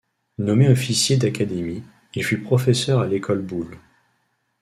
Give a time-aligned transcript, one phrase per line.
[0.39, 1.83] Nommé officier d'Académie,
[2.15, 3.77] il fut professeur à l'École Boulle.